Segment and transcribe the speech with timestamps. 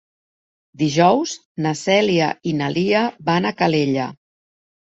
[0.81, 1.33] Dijous
[1.67, 4.11] na Cèlia i na Lia van a Calella.